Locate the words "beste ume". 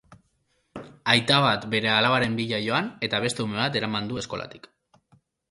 3.27-3.61